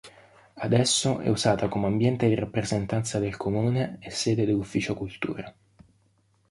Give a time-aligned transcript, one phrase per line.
[0.55, 5.55] Adesso è usata come ambiente di rappresentanza del Comune e sede dell'Ufficio Cultura.